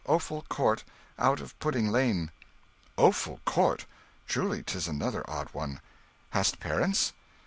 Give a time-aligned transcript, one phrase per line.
[0.07, 0.83] Offal Court,
[1.19, 2.31] out of Pudding Lane."
[2.97, 3.85] "Offal Court!
[4.27, 5.79] Truly 'tis another odd one.
[6.31, 7.13] Hast parents?"